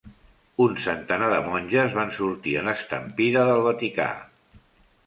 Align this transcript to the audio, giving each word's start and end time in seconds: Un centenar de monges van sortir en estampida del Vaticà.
Un 0.63 0.71
centenar 0.85 1.27
de 1.33 1.41
monges 1.49 1.99
van 1.99 2.15
sortir 2.17 2.57
en 2.63 2.73
estampida 2.73 3.47
del 3.53 3.65
Vaticà. 3.71 4.11